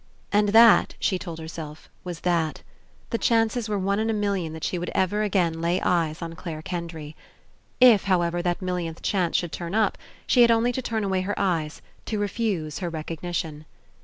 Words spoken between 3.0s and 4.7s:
The chances were one in a million that